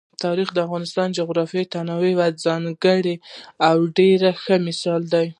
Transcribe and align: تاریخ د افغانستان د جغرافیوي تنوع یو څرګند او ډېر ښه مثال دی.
تاریخ 0.23 0.49
د 0.53 0.57
افغانستان 0.67 1.07
د 1.09 1.15
جغرافیوي 1.19 1.65
تنوع 1.73 2.07
یو 2.11 2.41
څرګند 2.43 3.21
او 3.67 3.77
ډېر 3.97 4.19
ښه 4.43 4.55
مثال 4.67 5.01
دی. 5.13 5.27